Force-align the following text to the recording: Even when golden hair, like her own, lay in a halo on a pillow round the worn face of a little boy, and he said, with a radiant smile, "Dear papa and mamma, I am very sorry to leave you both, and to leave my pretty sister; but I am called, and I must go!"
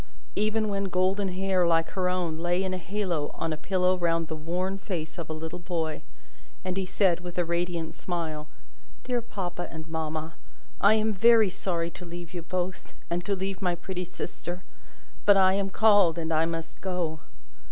Even 0.35 0.67
when 0.67 0.85
golden 0.85 1.27
hair, 1.27 1.67
like 1.67 1.91
her 1.91 2.09
own, 2.09 2.39
lay 2.39 2.63
in 2.63 2.73
a 2.73 2.79
halo 2.79 3.29
on 3.35 3.53
a 3.53 3.55
pillow 3.55 3.95
round 3.95 4.29
the 4.29 4.35
worn 4.35 4.79
face 4.79 5.19
of 5.19 5.29
a 5.29 5.31
little 5.31 5.59
boy, 5.59 6.01
and 6.65 6.75
he 6.75 6.87
said, 6.87 7.19
with 7.19 7.37
a 7.37 7.45
radiant 7.45 7.93
smile, 7.93 8.47
"Dear 9.03 9.21
papa 9.21 9.67
and 9.69 9.85
mamma, 9.87 10.33
I 10.79 10.95
am 10.95 11.13
very 11.13 11.51
sorry 11.51 11.91
to 11.91 12.03
leave 12.05 12.33
you 12.33 12.41
both, 12.41 12.95
and 13.11 13.23
to 13.25 13.35
leave 13.35 13.61
my 13.61 13.75
pretty 13.75 14.05
sister; 14.05 14.63
but 15.23 15.37
I 15.37 15.53
am 15.53 15.69
called, 15.69 16.17
and 16.17 16.33
I 16.33 16.47
must 16.47 16.81
go!" 16.81 17.19